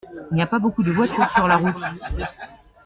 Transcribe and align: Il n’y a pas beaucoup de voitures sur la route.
Il 0.31 0.35
n’y 0.35 0.41
a 0.41 0.47
pas 0.47 0.57
beaucoup 0.57 0.81
de 0.81 0.91
voitures 0.91 1.29
sur 1.29 1.47
la 1.47 1.57
route. 1.57 1.75